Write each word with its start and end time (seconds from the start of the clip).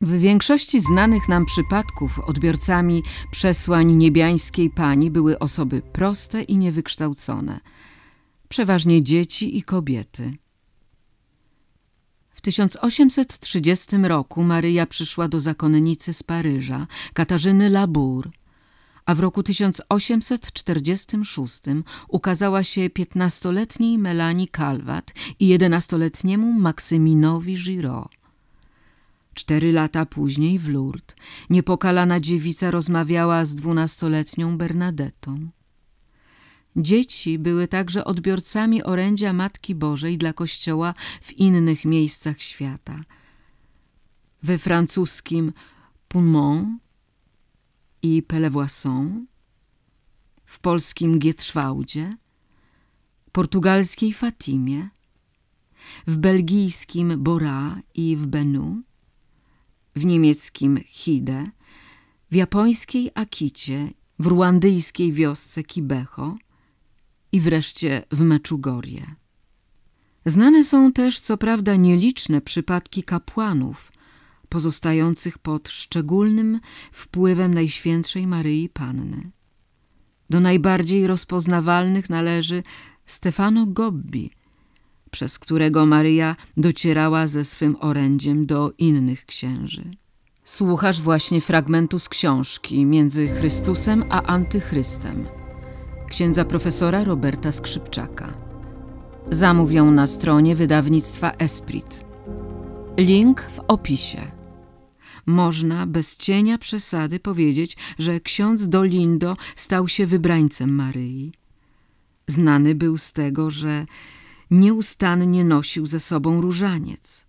W 0.00 0.18
większości 0.18 0.80
znanych 0.80 1.28
nam 1.28 1.46
przypadków 1.46 2.18
odbiorcami 2.18 3.02
przesłań 3.30 3.92
niebiańskiej 3.92 4.70
pani 4.70 5.10
były 5.10 5.38
osoby 5.38 5.82
proste 5.92 6.42
i 6.42 6.58
niewykształcone, 6.58 7.60
przeważnie 8.48 9.02
dzieci 9.02 9.58
i 9.58 9.62
kobiety. 9.62 10.36
W 12.30 12.40
1830 12.40 13.96
roku 13.96 14.42
Maryja 14.42 14.86
przyszła 14.86 15.28
do 15.28 15.40
zakonnicy 15.40 16.12
z 16.12 16.22
Paryża, 16.22 16.86
Katarzyny 17.14 17.70
Labour, 17.70 18.30
a 19.06 19.14
w 19.14 19.20
roku 19.20 19.42
1846 19.42 21.62
ukazała 22.08 22.62
się 22.62 22.90
piętnastoletniej 22.90 23.98
Melanie 23.98 24.46
Calvat 24.56 25.14
i 25.40 25.48
jedenastoletniemu 25.48 26.52
Maksyminowi 26.52 27.54
Giraud. 27.54 28.15
Cztery 29.36 29.72
lata 29.72 30.06
później 30.06 30.58
w 30.58 30.68
Lourdes 30.68 31.16
niepokalana 31.50 32.20
dziewica 32.20 32.70
rozmawiała 32.70 33.44
z 33.44 33.54
dwunastoletnią 33.54 34.58
Bernadetą. 34.58 35.48
Dzieci 36.76 37.38
były 37.38 37.68
także 37.68 38.04
odbiorcami 38.04 38.82
orędzia 38.82 39.32
Matki 39.32 39.74
Bożej 39.74 40.18
dla 40.18 40.32
Kościoła 40.32 40.94
w 41.22 41.32
innych 41.32 41.84
miejscach 41.84 42.42
świata. 42.42 43.00
We 44.42 44.58
francuskim 44.58 45.52
Poumont 46.08 46.68
i 48.02 48.22
Pellevoisin, 48.22 49.26
w 50.44 50.58
polskim 50.58 51.18
Gietrzwałdzie, 51.18 52.16
portugalskiej 53.32 54.12
Fatimie, 54.12 54.88
w 56.06 56.16
belgijskim 56.16 57.22
Bora 57.22 57.80
i 57.94 58.16
w 58.16 58.26
Benu, 58.26 58.82
w 59.96 60.04
niemieckim 60.04 60.78
Hide, 60.86 61.50
w 62.30 62.34
japońskiej 62.34 63.10
Akicie, 63.14 63.90
w 64.18 64.26
ruandyjskiej 64.26 65.12
wiosce 65.12 65.62
Kibeho 65.62 66.36
i 67.32 67.40
wreszcie 67.40 68.02
w 68.12 68.20
Meczugorie. 68.20 69.06
Znane 70.26 70.64
są 70.64 70.92
też 70.92 71.20
co 71.20 71.36
prawda 71.36 71.76
nieliczne 71.76 72.40
przypadki 72.40 73.02
kapłanów 73.04 73.92
pozostających 74.48 75.38
pod 75.38 75.68
szczególnym 75.68 76.60
wpływem 76.92 77.54
Najświętszej 77.54 78.26
Maryi 78.26 78.68
Panny. 78.68 79.30
Do 80.30 80.40
najbardziej 80.40 81.06
rozpoznawalnych 81.06 82.10
należy 82.10 82.62
Stefano 83.06 83.66
Gobbi, 83.66 84.30
przez 85.10 85.38
którego 85.38 85.86
Maryja 85.86 86.36
docierała 86.56 87.26
ze 87.26 87.44
swym 87.44 87.76
orędziem 87.80 88.46
do 88.46 88.72
innych 88.78 89.26
księży. 89.26 89.84
Słuchasz 90.44 91.00
właśnie 91.00 91.40
fragmentu 91.40 91.98
z 91.98 92.08
książki 92.08 92.84
Między 92.84 93.28
Chrystusem 93.28 94.04
a 94.10 94.22
Antychrystem 94.22 95.26
księdza 96.10 96.44
profesora 96.44 97.04
Roberta 97.04 97.52
Skrzypczaka. 97.52 98.32
Zamów 99.30 99.72
ją 99.72 99.90
na 99.90 100.06
stronie 100.06 100.56
wydawnictwa 100.56 101.30
Esprit. 101.30 102.04
Link 102.96 103.42
w 103.42 103.60
opisie. 103.68 104.20
Można 105.26 105.86
bez 105.86 106.16
cienia 106.16 106.58
przesady 106.58 107.20
powiedzieć, 107.20 107.76
że 107.98 108.20
ksiądz 108.20 108.68
Dolindo 108.68 109.36
stał 109.56 109.88
się 109.88 110.06
wybrańcem 110.06 110.74
Maryi. 110.74 111.32
Znany 112.26 112.74
był 112.74 112.96
z 112.96 113.12
tego, 113.12 113.50
że 113.50 113.86
nieustannie 114.50 115.44
nosił 115.44 115.86
ze 115.86 116.00
sobą 116.00 116.40
różaniec. 116.40 117.26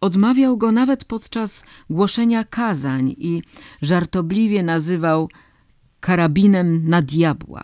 Odmawiał 0.00 0.56
go 0.56 0.72
nawet 0.72 1.04
podczas 1.04 1.64
głoszenia 1.90 2.44
kazań 2.44 3.14
i 3.18 3.42
żartobliwie 3.82 4.62
nazywał 4.62 5.28
karabinem 6.00 6.88
na 6.88 7.02
diabła. 7.02 7.62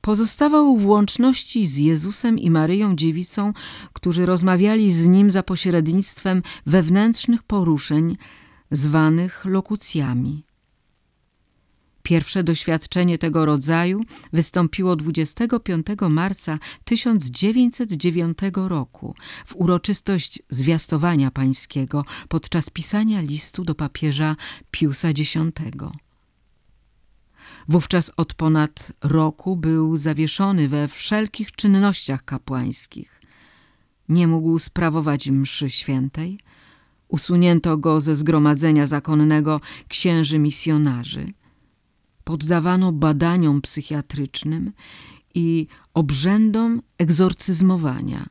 Pozostawał 0.00 0.76
w 0.76 0.86
łączności 0.86 1.66
z 1.66 1.78
Jezusem 1.78 2.38
i 2.38 2.50
Maryją 2.50 2.96
Dziewicą, 2.96 3.52
którzy 3.92 4.26
rozmawiali 4.26 4.92
z 4.92 5.06
nim 5.06 5.30
za 5.30 5.42
pośrednictwem 5.42 6.42
wewnętrznych 6.66 7.42
poruszeń 7.42 8.16
zwanych 8.70 9.44
lokucjami. 9.44 10.47
Pierwsze 12.08 12.44
doświadczenie 12.44 13.18
tego 13.18 13.44
rodzaju 13.44 14.00
wystąpiło 14.32 14.96
25 14.96 15.86
marca 16.10 16.58
1909 16.84 18.38
roku 18.54 19.14
w 19.46 19.56
uroczystość 19.56 20.42
zwiastowania 20.48 21.30
pańskiego 21.30 22.04
podczas 22.28 22.70
pisania 22.70 23.20
listu 23.20 23.64
do 23.64 23.74
papieża 23.74 24.36
Piusa 24.70 25.08
X. 25.08 25.34
Wówczas 27.68 28.12
od 28.16 28.34
ponad 28.34 28.92
roku 29.02 29.56
był 29.56 29.96
zawieszony 29.96 30.68
we 30.68 30.88
wszelkich 30.88 31.52
czynnościach 31.52 32.24
kapłańskich. 32.24 33.20
Nie 34.08 34.26
mógł 34.26 34.58
sprawować 34.58 35.30
mszy 35.30 35.70
świętej. 35.70 36.40
Usunięto 37.08 37.76
go 37.76 38.00
ze 38.00 38.14
zgromadzenia 38.14 38.86
zakonnego 38.86 39.60
księży 39.88 40.38
misjonarzy. 40.38 41.32
Poddawano 42.28 42.92
badaniom 42.92 43.62
psychiatrycznym 43.62 44.72
i 45.34 45.66
obrzędom 45.94 46.82
egzorcyzmowania. 46.98 48.26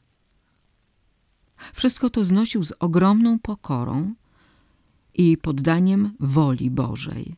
Wszystko 1.74 2.10
to 2.10 2.24
znosił 2.24 2.64
z 2.64 2.74
ogromną 2.80 3.40
pokorą 3.40 4.14
i 5.14 5.38
poddaniem 5.38 6.14
woli 6.20 6.72
Bożej. 6.72 7.36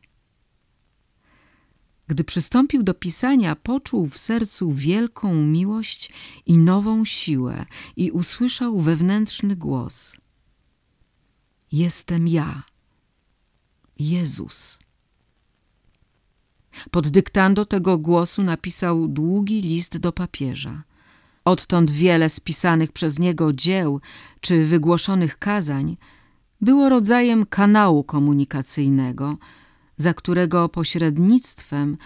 Gdy 2.08 2.24
przystąpił 2.24 2.84
do 2.84 2.94
pisania, 2.94 3.56
poczuł 3.56 4.10
w 4.10 4.18
sercu 4.18 4.74
wielką 4.74 5.34
miłość 5.34 6.12
i 6.46 6.58
nową 6.58 7.06
siłę 7.06 7.66
i 7.96 8.12
usłyszał 8.12 8.80
wewnętrzny 8.80 9.56
głos. 9.56 10.16
Jestem 11.72 12.28
ja, 12.28 12.64
Jezus. 14.00 14.80
Pod 16.92 17.08
dyktando 17.08 17.66
tego 17.66 17.98
głosu 17.98 18.44
napisał 18.44 19.08
długi 19.08 19.62
list 19.62 19.98
do 19.98 20.12
papieża. 20.12 20.84
Odtąd 21.46 21.92
wiele 21.92 22.30
spisanych 22.30 22.92
przez 22.92 23.20
niego 23.20 23.54
dzieł 23.54 24.02
czy 24.42 24.66
wygłoszonych 24.66 25.38
kazań 25.38 25.98
było 26.62 26.90
rodzajem 26.90 27.46
kanału 27.46 28.04
komunikacyjnego– 28.04 29.38
za 30.00 30.14
którego 30.14 30.70
pośrednictwem 30.70 31.98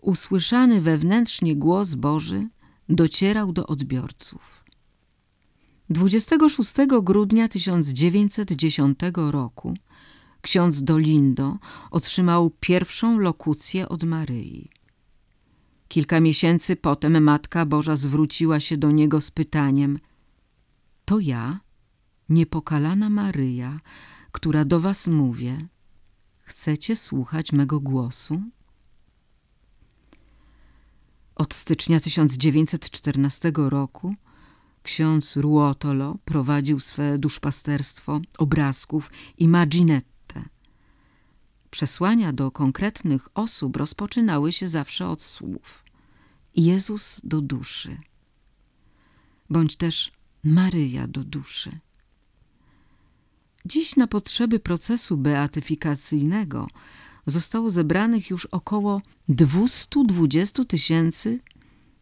usłyszany 0.00 0.80
wewnętrznie 0.80 1.56
głos 1.56 1.94
Boży 1.94 2.48
docierał 2.88 3.52
do 3.52 3.66
odbiorców. 3.66 4.64
26 5.90 6.74
grudnia 7.02 7.48
1910 7.48 8.98
roku 9.14 9.74
ksiądz 10.44 10.82
Dolindo 10.82 11.58
otrzymał 11.90 12.50
pierwszą 12.60 13.18
lokucję 13.18 13.88
od 13.88 14.04
Maryi. 14.04 14.70
Kilka 15.88 16.20
miesięcy 16.20 16.76
potem 16.76 17.22
Matka 17.22 17.66
Boża 17.66 17.96
zwróciła 17.96 18.60
się 18.60 18.76
do 18.76 18.90
niego 18.90 19.20
z 19.20 19.30
pytaniem 19.30 19.98
To 21.04 21.18
ja, 21.18 21.60
niepokalana 22.28 23.10
Maryja, 23.10 23.80
która 24.32 24.64
do 24.64 24.80
was 24.80 25.06
mówię– 25.06 25.54
Chcecie 26.44 26.96
słuchać 26.96 27.52
mego 27.52 27.80
głosu? 27.80 28.42
Od 31.34 31.54
stycznia 31.54 32.00
1914 32.00 33.52
roku 33.56 34.14
ksiądz 34.82 35.36
Ruotolo 35.36 36.18
prowadził 36.24 36.80
swe 36.80 37.18
duszpasterstwo 37.18 38.20
obrazków 38.38 39.10
Imaginette. 39.38 40.13
Przesłania 41.74 42.32
do 42.32 42.50
konkretnych 42.50 43.28
osób 43.34 43.76
rozpoczynały 43.76 44.52
się 44.52 44.68
zawsze 44.68 45.08
od 45.08 45.22
słów. 45.22 45.84
Jezus 46.56 47.20
do 47.24 47.40
duszy, 47.40 47.98
bądź 49.50 49.76
też 49.76 50.12
Maryja 50.44 51.06
do 51.06 51.24
duszy. 51.24 51.78
Dziś 53.64 53.96
na 53.96 54.06
potrzeby 54.06 54.60
procesu 54.60 55.16
beatyfikacyjnego 55.16 56.68
zostało 57.26 57.70
zebranych 57.70 58.30
już 58.30 58.46
około 58.46 59.02
220 59.28 60.64
tysięcy 60.64 61.40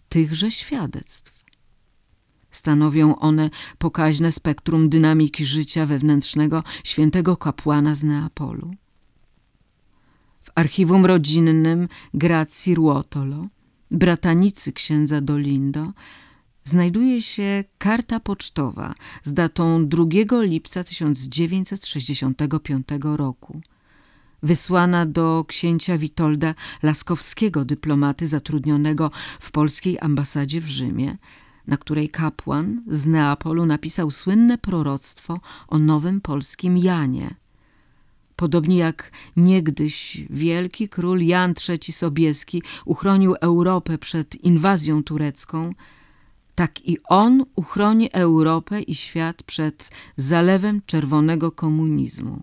tychże 0.08 0.50
świadectw. 0.50 1.44
Stanowią 2.50 3.16
one 3.16 3.50
pokaźne 3.78 4.32
spektrum 4.32 4.88
dynamiki 4.88 5.44
życia 5.44 5.86
wewnętrznego 5.86 6.64
świętego 6.84 7.36
kapłana 7.36 7.94
z 7.94 8.04
Neapolu. 8.04 8.74
Archiwum 10.54 11.06
rodzinnym 11.06 11.88
Gracji 12.14 12.74
Ruotolo, 12.74 13.46
bratanicy 13.90 14.72
księdza 14.72 15.20
Dolindo, 15.20 15.92
znajduje 16.64 17.22
się 17.22 17.64
karta 17.78 18.20
pocztowa 18.20 18.94
z 19.22 19.32
datą 19.32 19.88
2 19.88 20.04
lipca 20.42 20.84
1965 20.84 22.88
roku, 23.02 23.60
wysłana 24.42 25.06
do 25.06 25.44
księcia 25.48 25.98
Witolda 25.98 26.54
Laskowskiego, 26.82 27.64
dyplomaty 27.64 28.26
zatrudnionego 28.26 29.10
w 29.40 29.50
polskiej 29.50 29.98
ambasadzie 30.00 30.60
w 30.60 30.68
Rzymie, 30.68 31.18
na 31.66 31.76
której 31.76 32.08
kapłan 32.08 32.82
z 32.86 33.06
Neapolu 33.06 33.66
napisał 33.66 34.10
słynne 34.10 34.58
proroctwo 34.58 35.40
o 35.68 35.78
nowym 35.78 36.20
polskim 36.20 36.78
Janie. 36.78 37.41
Podobnie 38.36 38.76
jak 38.76 39.10
niegdyś 39.36 40.24
wielki 40.30 40.88
król 40.88 41.20
Jan 41.20 41.54
III 41.68 41.92
Sobieski 41.92 42.62
uchronił 42.84 43.34
Europę 43.40 43.98
przed 43.98 44.34
inwazją 44.34 45.02
turecką, 45.02 45.74
tak 46.54 46.88
i 46.88 46.98
on 47.04 47.44
uchroni 47.56 48.12
Europę 48.12 48.80
i 48.80 48.94
świat 48.94 49.42
przed 49.42 49.90
zalewem 50.16 50.80
czerwonego 50.86 51.52
komunizmu. 51.52 52.42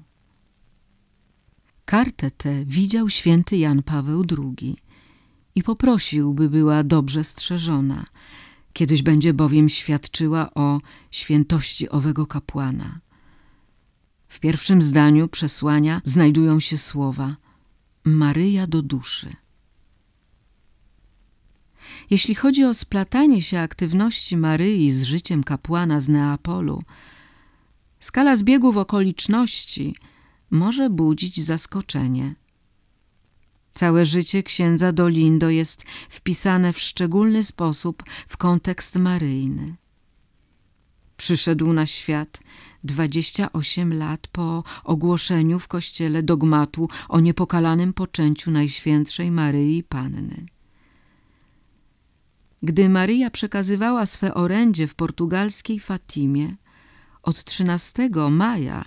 Kartę 1.85 2.31
tę 2.31 2.65
widział 2.65 3.09
święty 3.09 3.57
Jan 3.57 3.83
Paweł 3.83 4.23
II 4.37 4.77
i 5.55 5.63
poprosił, 5.63 6.33
by 6.33 6.49
była 6.49 6.83
dobrze 6.83 7.23
strzeżona. 7.23 8.05
Kiedyś 8.73 9.03
będzie 9.03 9.33
bowiem 9.33 9.69
świadczyła 9.69 10.53
o 10.53 10.81
świętości 11.11 11.89
owego 11.89 12.27
kapłana. 12.27 12.99
W 14.29 14.39
pierwszym 14.39 14.81
zdaniu 14.81 15.27
przesłania 15.27 16.01
znajdują 16.05 16.59
się 16.59 16.77
słowa 16.77 17.35
Maryja 18.03 18.67
do 18.67 18.81
duszy. 18.81 19.35
Jeśli 22.09 22.35
chodzi 22.35 22.65
o 22.65 22.73
splatanie 22.73 23.41
się 23.41 23.59
aktywności 23.59 24.37
Maryi 24.37 24.91
z 24.91 25.03
życiem 25.03 25.43
kapłana 25.43 25.99
z 25.99 26.09
Neapolu, 26.09 26.83
skala 27.99 28.35
zbiegów 28.35 28.77
okoliczności 28.77 29.95
może 30.51 30.89
budzić 30.89 31.43
zaskoczenie. 31.43 32.35
Całe 33.71 34.05
życie 34.05 34.43
księdza 34.43 34.91
Dolindo 34.91 35.49
jest 35.49 35.83
wpisane 36.09 36.73
w 36.73 36.79
szczególny 36.79 37.43
sposób 37.43 38.03
w 38.27 38.37
kontekst 38.37 38.95
maryjny. 38.95 39.75
Przyszedł 41.19 41.73
na 41.73 41.85
świat 41.85 42.39
28 42.83 43.93
lat 43.93 44.27
po 44.27 44.63
ogłoszeniu 44.83 45.59
w 45.59 45.67
kościele 45.67 46.23
dogmatu 46.23 46.89
o 47.09 47.19
niepokalanym 47.19 47.93
poczęciu 47.93 48.51
Najświętszej 48.51 49.31
Maryi 49.31 49.83
Panny. 49.83 50.45
Gdy 52.63 52.89
Maryja 52.89 53.29
przekazywała 53.29 54.05
swe 54.05 54.33
orędzie 54.33 54.87
w 54.87 54.95
portugalskiej 54.95 55.79
Fatimie, 55.79 56.55
od 57.23 57.43
13 57.43 58.09
maja 58.29 58.85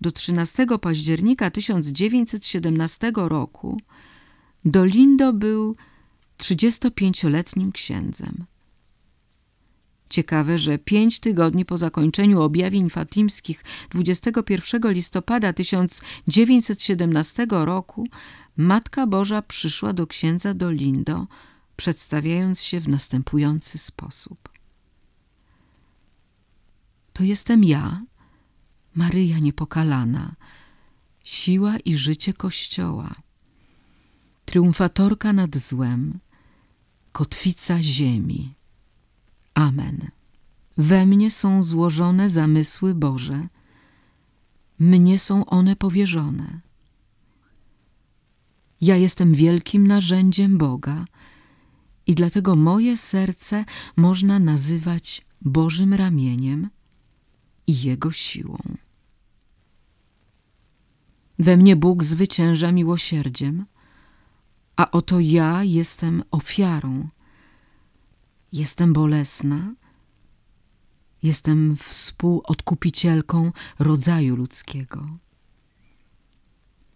do 0.00 0.10
13 0.10 0.66
października 0.80 1.50
1917 1.50 3.12
roku 3.14 3.80
Dolindo 4.64 5.32
był 5.32 5.76
35-letnim 6.38 7.72
księdzem. 7.72 8.44
Ciekawe, 10.14 10.58
że 10.58 10.78
pięć 10.78 11.20
tygodni 11.20 11.64
po 11.64 11.78
zakończeniu 11.78 12.42
objawień 12.42 12.90
fatimskich 12.90 13.64
21 13.90 14.92
listopada 14.92 15.52
1917 15.52 17.46
roku 17.50 18.08
Matka 18.56 19.06
Boża 19.06 19.42
przyszła 19.42 19.92
do 19.92 20.06
księdza 20.06 20.54
Dolindo, 20.54 21.26
przedstawiając 21.76 22.62
się 22.62 22.80
w 22.80 22.88
następujący 22.88 23.78
sposób. 23.78 24.48
To 27.12 27.24
jestem 27.24 27.64
ja, 27.64 28.02
Maryja 28.94 29.38
Niepokalana, 29.38 30.36
siła 31.24 31.78
i 31.78 31.96
życie 31.96 32.32
Kościoła, 32.32 33.14
triumfatorka 34.44 35.32
nad 35.32 35.56
złem, 35.56 36.18
kotwica 37.12 37.82
ziemi. 37.82 38.54
Amen. 39.54 40.10
We 40.78 41.06
mnie 41.06 41.30
są 41.30 41.62
złożone 41.62 42.28
zamysły 42.28 42.94
Boże, 42.94 43.48
mnie 44.78 45.18
są 45.18 45.46
one 45.46 45.76
powierzone. 45.76 46.60
Ja 48.80 48.96
jestem 48.96 49.34
wielkim 49.34 49.86
narzędziem 49.86 50.58
Boga 50.58 51.04
i 52.06 52.14
dlatego 52.14 52.56
moje 52.56 52.96
serce 52.96 53.64
można 53.96 54.38
nazywać 54.38 55.26
Bożym 55.42 55.94
ramieniem 55.94 56.70
i 57.66 57.82
Jego 57.82 58.10
siłą. 58.10 58.58
We 61.38 61.56
mnie 61.56 61.76
Bóg 61.76 62.04
zwycięża 62.04 62.72
miłosierdziem, 62.72 63.66
a 64.76 64.90
oto 64.90 65.20
ja 65.20 65.64
jestem 65.64 66.22
ofiarą. 66.30 67.08
Jestem 68.54 68.92
bolesna, 68.92 69.74
jestem 71.22 71.76
współodkupicielką 71.76 73.52
rodzaju 73.78 74.36
ludzkiego. 74.36 75.18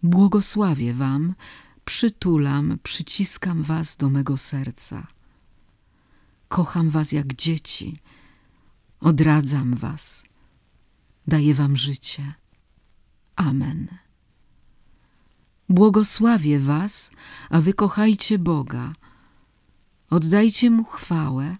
Błogosławię 0.03 0.93
Wam, 0.93 1.35
przytulam, 1.85 2.79
przyciskam 2.83 3.63
Was 3.63 3.97
do 3.97 4.09
mego 4.09 4.37
serca. 4.37 5.07
Kocham 6.47 6.89
Was 6.89 7.11
jak 7.11 7.33
dzieci, 7.33 7.99
odradzam 8.99 9.75
Was, 9.75 10.23
daję 11.27 11.53
Wam 11.53 11.77
życie. 11.77 12.33
Amen. 13.35 13.87
Błogosławię 15.69 16.59
was, 16.59 17.11
a 17.49 17.61
wy 17.61 17.73
kochajcie 17.73 18.39
Boga. 18.39 18.93
Oddajcie 20.09 20.69
Mu 20.69 20.83
chwałę, 20.83 21.57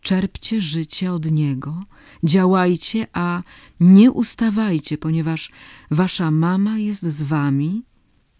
czerpcie 0.00 0.60
życie 0.60 1.12
od 1.12 1.30
Niego, 1.30 1.82
działajcie, 2.24 3.06
a 3.12 3.42
nie 3.80 4.10
ustawajcie, 4.10 4.98
ponieważ 4.98 5.50
wasza 5.90 6.30
mama 6.30 6.78
jest 6.78 7.02
z 7.02 7.22
wami 7.22 7.82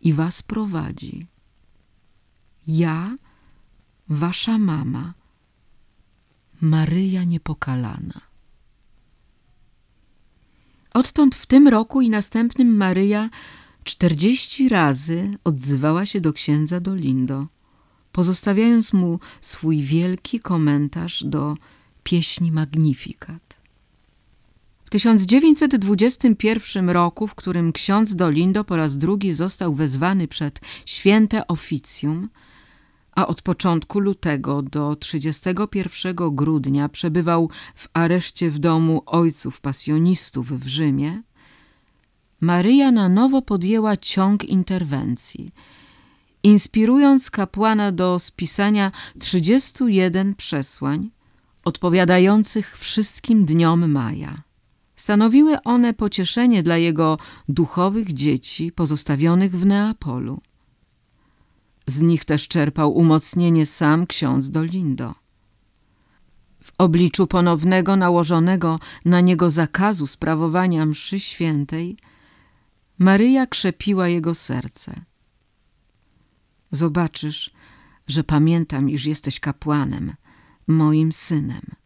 i 0.01 0.13
was 0.13 0.43
prowadzi. 0.43 1.27
Ja, 2.67 3.17
wasza 4.09 4.59
mama, 4.59 5.15
Maryja 6.61 7.25
Niepokalana. 7.25 8.21
Odtąd 10.95 11.35
w 11.35 11.47
tym 11.47 11.69
roku 11.69 12.01
i 12.01 12.11
następnym 12.11 12.77
Maryja 12.77 13.31
Czterdzieści 13.85 14.69
razy 14.69 15.39
odzywała 15.45 16.07
się 16.07 16.21
do 16.21 16.33
księdza 16.33 16.81
Dolindo, 16.81 17.47
pozostawiając 18.13 18.93
mu 18.93 19.21
swój 19.41 19.83
wielki 19.83 20.41
komentarz 20.41 21.25
do 21.25 21.57
pieśni 22.03 22.53
Magnifikat. 22.53 23.61
W 24.85 24.91
1921 24.91 26.91
roku, 26.91 27.27
w 27.27 27.35
którym 27.35 27.73
ksiądz 27.73 28.15
Dolindo 28.15 28.65
po 28.65 28.77
raz 28.77 28.97
drugi 28.97 29.33
został 29.33 29.75
wezwany 29.75 30.29
przed 30.29 30.61
święte 30.87 31.47
oficjum, 31.47 32.29
a 33.13 33.27
od 33.27 33.43
początku 33.43 34.01
lutego 34.01 34.63
do 34.63 34.97
31 34.97 36.15
grudnia 36.31 36.89
przebywał 36.89 37.51
w 37.75 37.89
areszcie 37.93 38.51
w 38.51 38.59
domu 38.59 39.03
ojców 39.07 39.61
pasjonistów 39.61 40.61
w 40.61 40.67
Rzymie, 40.67 41.23
Maryja 42.41 42.91
na 42.91 43.09
nowo 43.09 43.43
podjęła 43.43 43.97
ciąg 43.97 44.45
interwencji, 44.45 45.53
inspirując 46.43 47.31
kapłana 47.31 47.93
do 47.93 48.19
spisania 48.19 48.93
31 49.19 50.35
przesłań 50.35 51.11
odpowiadających 51.65 52.79
wszystkim 52.79 53.45
dniom 53.45 53.91
maja. 53.91 54.43
Stanowiły 54.97 55.63
one 55.63 55.95
pocieszenie 55.95 56.63
dla 56.63 56.77
jego 56.77 57.19
duchowych 57.49 58.13
dzieci 58.13 58.73
pozostawionych 58.73 59.57
w 59.57 59.67
Neapolu. 59.67 60.41
Z 61.87 62.03
nich 62.03 62.25
też 62.25 62.49
czerpał 62.49 62.97
umocnienie 62.97 63.67
sam 63.67 64.07
ksiądz 64.07 64.51
Dolindo. 64.51 65.15
W 66.63 66.73
obliczu 66.79 67.27
ponownego 67.27 67.97
nałożonego 67.97 68.79
na 69.05 69.21
niego 69.21 69.51
zakazu 69.51 70.07
sprawowania 70.07 70.87
mszy 70.87 71.21
świętej 71.21 71.97
Maryja 72.99 73.47
krzepiła 73.47 74.09
jego 74.09 74.35
serce. 74.35 75.10
Zobaczysz, 76.71 77.51
że 78.09 78.25
pamiętam, 78.25 78.91
iż 78.91 79.07
jesteś 79.07 79.41
kapłanem, 79.41 80.13
moim 80.67 81.13
synem. 81.13 81.81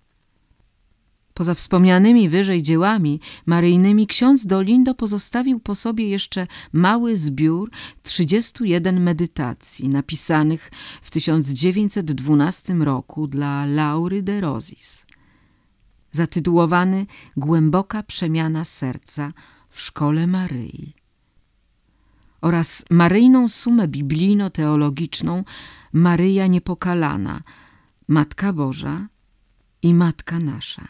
Poza 1.35 1.55
wspomnianymi 1.55 2.29
wyżej 2.29 2.63
dziełami 2.63 3.21
maryjnymi 3.47 4.07
ksiądz 4.07 4.47
Dolindo 4.47 4.95
pozostawił 4.95 5.61
po 5.61 5.75
sobie 5.75 6.09
jeszcze 6.09 6.47
mały 6.73 7.17
zbiór 7.17 7.71
31 8.03 9.01
medytacji 9.01 9.89
napisanych 9.89 10.71
w 11.03 11.11
1912 11.11 12.75
roku 12.75 13.27
dla 13.27 13.67
Laury 13.67 14.23
de 14.23 14.41
Rosis. 14.41 15.07
Zatytułowany 16.13 17.07
Głęboka 17.37 18.03
przemiana 18.03 18.65
serca 18.65 19.33
w 19.71 19.81
szkole 19.81 20.27
Maryi 20.27 21.04
oraz 22.45 22.85
maryjną 22.91 23.49
sumę 23.49 23.89
biblijno-teologiczną 23.89 25.45
Maryja 25.93 26.47
Niepokalana, 26.47 27.43
Matka 28.09 28.53
Boża 28.53 29.09
i 29.83 29.95
Matka 29.95 30.39
Nasza 30.39 30.89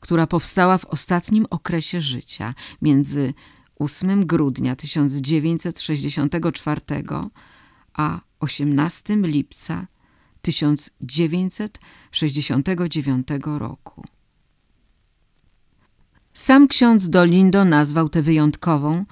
która 0.00 0.26
powstała 0.26 0.78
w 0.78 0.84
ostatnim 0.84 1.46
okresie 1.50 2.00
życia 2.00 2.54
między 2.82 3.34
8 3.78 4.26
grudnia 4.26 4.76
1964 4.76 6.80
a 7.94 8.20
18 8.40 9.16
lipca 9.16 9.86
1969 10.42 13.28
roku. 13.44 14.04
Sam 16.34 16.68
ksiądz 16.68 17.08
Dolindo 17.08 17.64
nazwał 17.64 18.08
tę 18.08 18.22
wyjątkową, 18.22 19.04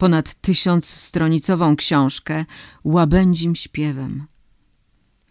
ponad 0.00 0.34
tysiąc 0.34 0.86
stronicową 0.86 1.76
książkę 1.76 2.44
łabędzim 2.84 3.54
śpiewem. 3.54 4.26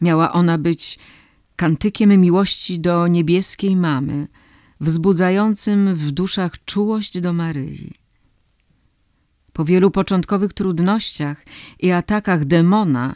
Miała 0.02 0.34
ona 0.34 0.58
być 0.58 1.00
kantykiem 1.56 2.10
miłości 2.22 2.80
do 2.80 3.08
niebieskiej 3.08 3.76
mamy, 3.76 4.28
wzbudzającym 4.80 5.96
w 5.96 6.12
duszach 6.12 6.66
czułość 6.66 7.22
do 7.22 7.34
Maryi. 7.34 7.94
Po 9.54 9.66
wielu 9.66 9.92
początkowych 9.92 10.54
trudnościach 10.54 11.46
i 11.80 11.92
atakach 11.92 12.46
demona, 12.46 13.16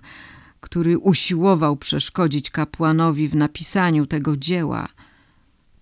który 0.60 0.98
usiłował 0.98 1.78
przeszkodzić 1.78 2.50
kapłanowi 2.50 3.28
w 3.28 3.36
napisaniu 3.36 4.06
tego 4.06 4.38
dzieła, 4.38 4.88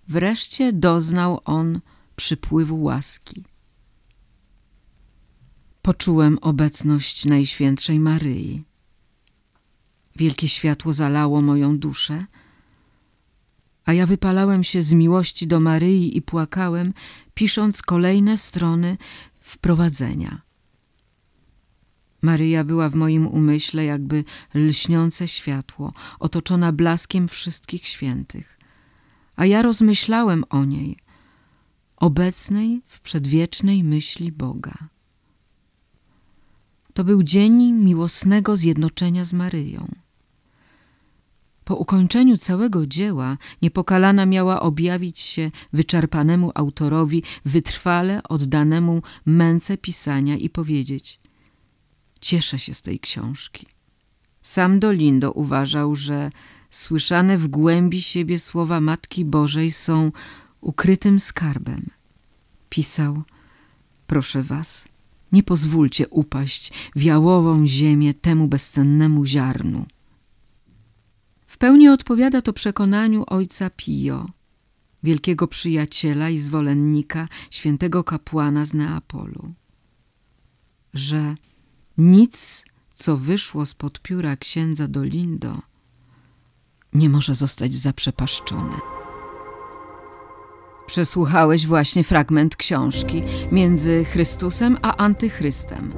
wreszcie 0.08 0.74
doznał 0.74 1.42
on 1.46 1.82
przypływu 2.16 2.84
łaski. 2.84 3.50
Poczułem 5.81 6.38
obecność 6.41 7.25
Najświętszej 7.25 8.00
Maryi. 8.00 8.63
Wielkie 10.15 10.47
światło 10.47 10.93
zalało 10.93 11.41
moją 11.41 11.77
duszę, 11.79 12.25
a 13.85 13.93
ja 13.93 14.05
wypalałem 14.05 14.63
się 14.63 14.83
z 14.83 14.93
miłości 14.93 15.47
do 15.47 15.59
Maryi 15.59 16.17
i 16.17 16.21
płakałem, 16.21 16.93
pisząc 17.33 17.81
kolejne 17.81 18.38
strony 18.38 18.97
wprowadzenia. 19.41 20.41
Maryja 22.21 22.63
była 22.63 22.89
w 22.89 22.95
moim 22.95 23.27
umyśle 23.27 23.85
jakby 23.85 24.23
lśniące 24.55 25.27
światło, 25.27 25.93
otoczona 26.19 26.71
blaskiem 26.71 27.27
wszystkich 27.27 27.88
świętych. 27.88 28.59
A 29.35 29.45
ja 29.45 29.61
rozmyślałem 29.61 30.43
o 30.50 30.65
niej, 30.65 30.97
obecnej 31.97 32.81
w 32.88 33.00
przedwiecznej 33.00 33.83
myśli 33.83 34.31
Boga. 34.31 34.73
To 37.01 37.05
był 37.05 37.24
dzień 37.24 37.72
miłosnego 37.72 38.55
zjednoczenia 38.55 39.25
z 39.25 39.34
Maryją. 39.34 39.96
Po 41.63 41.75
ukończeniu 41.75 42.38
całego 42.38 42.88
dzieła 42.88 43.38
niepokalana 43.62 44.25
miała 44.25 44.62
objawić 44.62 45.20
się 45.20 45.51
wyczerpanemu 45.74 46.51
autorowi, 46.55 47.24
wytrwale 47.46 48.24
oddanemu 48.24 49.01
męce 49.25 49.77
pisania 49.77 50.38
i 50.38 50.50
powiedzieć 50.50 51.20
Cieszę 52.20 52.60
się 52.60 52.74
z 52.74 52.81
tej 52.81 53.00
książki. 53.00 53.65
Sam 54.41 54.79
Dolindo 54.79 55.31
uważał, 55.31 55.96
że 55.96 56.31
słyszane 56.70 57.38
w 57.38 57.48
głębi 57.48 58.01
siebie 58.01 58.39
słowa 58.39 58.81
Matki 58.81 59.25
Bożej 59.25 59.72
są 59.72 60.12
ukrytym 60.62 61.20
skarbem. 61.20 61.89
Pisał, 62.70 63.24
proszę 64.08 64.43
was, 64.43 64.90
nie 65.31 65.43
pozwólcie 65.43 66.07
upaść 66.07 66.71
w 66.95 67.01
jałową 67.01 67.67
ziemię 67.67 68.13
temu 68.13 68.47
bezcennemu 68.47 69.25
ziarnu. 69.25 69.85
W 71.47 71.57
pełni 71.57 71.89
odpowiada 71.89 72.41
to 72.41 72.53
przekonaniu 72.53 73.23
ojca 73.27 73.69
Pio, 73.69 74.29
wielkiego 75.03 75.47
przyjaciela 75.47 76.29
i 76.29 76.38
zwolennika 76.38 77.27
świętego 77.51 78.03
kapłana 78.03 78.65
z 78.65 78.73
Neapolu, 78.73 79.53
że 80.93 81.35
nic, 81.97 82.65
co 82.93 83.17
wyszło 83.17 83.65
spod 83.65 84.01
pióra 84.01 84.38
księdza 84.38 84.88
Dolindo, 84.88 85.61
nie 86.93 87.09
może 87.09 87.35
zostać 87.35 87.73
zaprzepaszczone. 87.73 89.00
Przesłuchałeś 90.91 91.67
właśnie 91.67 92.03
fragment 92.03 92.55
książki 92.55 93.24
między 93.51 94.05
Chrystusem 94.05 94.77
a 94.81 94.98
Antychrystem. 94.98 95.93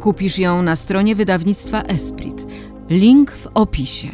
Kupisz 0.00 0.38
ją 0.38 0.62
na 0.62 0.76
stronie 0.76 1.14
wydawnictwa 1.14 1.82
Esprit– 1.82 2.46
Link 2.90 3.30
w 3.30 3.46
opisie. 3.54 4.08